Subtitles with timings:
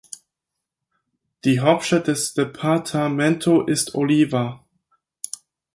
[1.45, 4.65] Die Hauptstadt des Departamento ist Oliva.